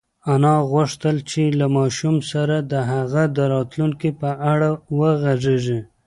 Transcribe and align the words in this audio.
انا 0.33 0.55
غوښتل 0.71 1.15
چې 1.29 1.41
له 1.59 1.67
ماشوم 1.77 2.15
سره 2.31 2.55
د 2.71 2.73
هغه 2.91 3.23
د 3.37 3.37
راتلونکي 3.53 4.09
په 4.21 4.29
اړه 4.51 4.69
وغږېږي. 4.97 5.79